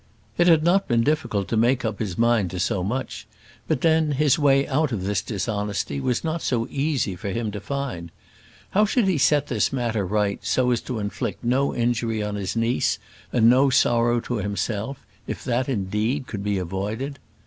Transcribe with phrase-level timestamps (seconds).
[0.35, 3.27] It had not been difficult to make up his mind to so much;
[3.67, 7.59] but then, his way out of this dishonesty was not so easy for him to
[7.61, 8.09] find.
[8.71, 12.55] How should he set this matter right so as to inflict no injury on his
[12.55, 12.97] niece,
[13.31, 17.19] and no sorrow to himself if that indeed could be avoided?